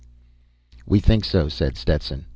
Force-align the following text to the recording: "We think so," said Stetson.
"We 0.87 0.99
think 0.99 1.23
so," 1.25 1.47
said 1.47 1.77
Stetson. 1.77 2.25